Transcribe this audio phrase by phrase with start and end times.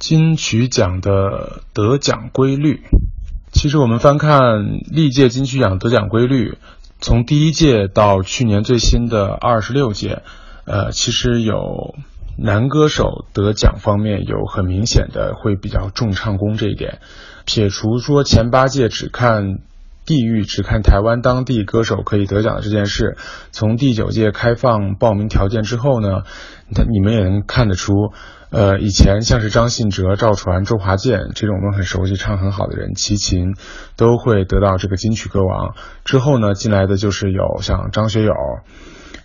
[0.00, 2.82] 金曲奖的得奖规律。
[3.52, 6.56] 其实我们翻看历届金曲奖得奖规律，
[7.00, 10.22] 从第一届到去年最新的二十六届，
[10.64, 11.94] 呃，其实有
[12.38, 17.00] 男歌手得奖方面有很明显的会比较重唱功这一点。
[17.44, 19.58] 撇除说前八届只看
[20.10, 23.16] 地域、只看台湾当地歌手可以得奖的这件事，
[23.52, 26.24] 从第九届开放报名条件之后呢，
[26.88, 27.92] 你们也能看得出。
[28.50, 33.54] 呃，以前像是张信哲、赵传、周华健这种我们很熟悉、唱很好的人，齐秦
[33.96, 35.76] 都会得到这个金曲歌王。
[36.04, 38.32] 之后呢，进来的就是有像张学友，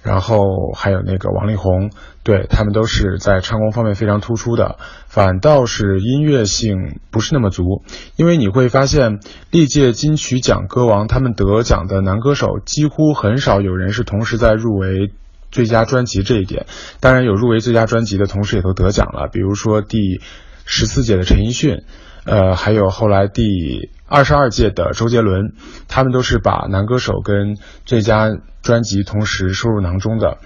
[0.06, 1.90] 然后还有那个王力宏，
[2.24, 4.78] 对他们都是在唱功方面非常突出的。
[5.08, 7.84] 反倒是音乐性不是那么足，
[8.16, 15.12] 因为你会发现历届金曲奖歌王他们得奖的男歌手几乎很少有人是同时在入围。
[15.52, 16.66] 最佳专辑这一点，
[17.00, 20.20] 当然有入围最佳专辑的同时也都得奖了，比如说第
[20.66, 21.86] 十四届的陈奕迅，
[22.26, 25.54] 呃，还有后来第二十二届的周杰伦，
[25.88, 30.38] 他们都是把男歌手跟最佳专辑同时收入囊中的。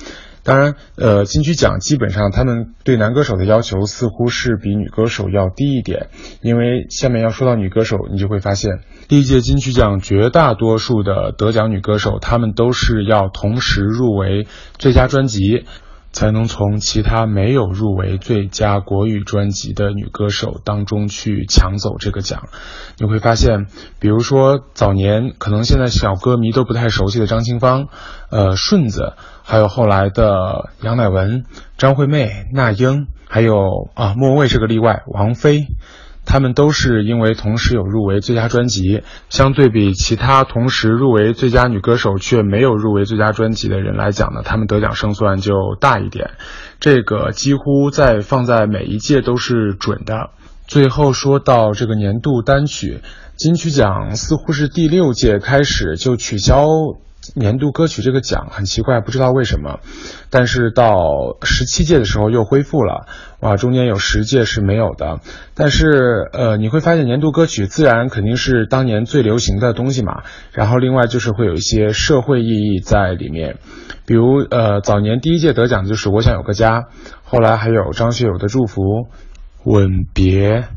[0.41, 6.07] 当然，呃，金曲奖基本上他们对男歌手的要求似乎是比女歌手要低一点，
[6.41, 15.65] 因为下面要说到女歌手，你就会发现，历届金曲奖绝大多数的得奖女歌手，她们都是要同时入围最佳专辑。
[16.11, 22.49] 才能从其他没有入围最佳国语专辑的女歌手当中去抢走这个奖。
[22.97, 23.67] 你会发现，
[23.99, 27.87] 比如说早年可能现在小歌迷都不太熟悉的张清芳，
[28.29, 31.45] 呃，顺子，还有后来的杨乃文、
[31.77, 35.67] 张惠妹、那英，还有啊，莫文蔚是个例外，王菲。
[36.29, 46.29] 他们都是因为同时有入围最佳专辑，相对比其他同时入围最佳女歌手却没有入围最佳专辑的人来讲呢，他们得奖胜算就大一点。
[46.79, 50.29] 这个几乎在放在每一届都是准的。
[50.67, 52.99] 最后说到这个年度单曲，
[53.35, 56.67] 金曲奖似乎是第六届开始就取消。
[57.35, 59.79] 年度歌曲这个奖很奇怪，不知道为什么，
[60.29, 63.07] 但是到十七届的时候又恢复了，
[63.39, 65.19] 哇，中间有十届是没有的。
[65.53, 70.23] 但是呃，你会发现年度歌曲自然肯定是当年最流行的东西嘛。
[70.51, 73.57] 然后另外就是会有一些社会意义在里面，
[74.05, 76.81] 比如呃，早年第一届得奖就是《我想有个家》，
[77.23, 78.81] 后来还有张学友的《祝福》，
[79.63, 80.67] 吻别。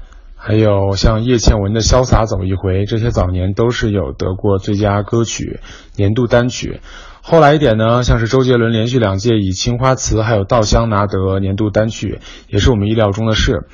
[0.44, 5.60] 还有像叶倩文的《潇洒走一回》，这些早年都是有得过最佳歌曲、
[5.94, 6.80] 年度单曲。
[7.20, 13.68] 后来一点呢，像是周杰伦连续两届以《青花瓷》还有《稻香》拿得年度单曲，也是我们意料中的事。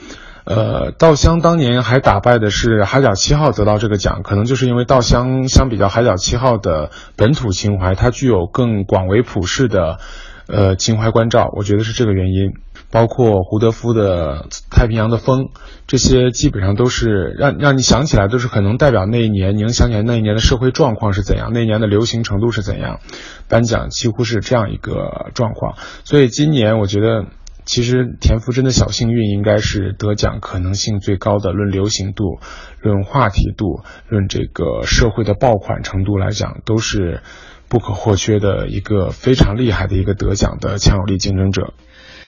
[0.44, 10.00] 呃，《稻香》当年还打败的是《海角七号》得到这个奖，可能就是因为《稻香》相比较《海角七号》的本土情怀，它具有更广为普世的
[10.48, 12.54] 呃情怀关照，我觉得是这个原因。
[12.90, 15.40] 包括胡德夫的《太平洋的风》，
[15.86, 23.00] 这些基本上都是让让你想起来，都是可能代表那一年，你能想起来那一年的社会状况是怎样，那一年的流行程度是怎样。
[23.46, 27.26] 颁奖几乎是这样一个状况，所以今年我觉得，
[27.66, 32.38] 其实田馥甄的小幸运应该是得奖可能性最高的，论流行度、
[32.80, 37.20] 论话题度、论这个社会的爆款程度来讲，都是
[37.68, 41.74] 不可或缺的一个非常厉害的一个得奖的强有力竞争者。